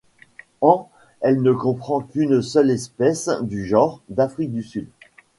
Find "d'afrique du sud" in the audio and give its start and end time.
4.09-4.87